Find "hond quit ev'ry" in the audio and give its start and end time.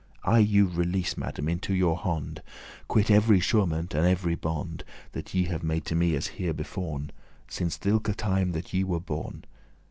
1.95-3.39